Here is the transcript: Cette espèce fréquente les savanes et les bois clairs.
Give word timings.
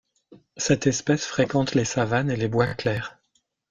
Cette 0.57 0.87
espèce 0.87 1.27
fréquente 1.27 1.75
les 1.75 1.85
savanes 1.85 2.31
et 2.31 2.35
les 2.35 2.47
bois 2.47 2.73
clairs. 2.73 3.19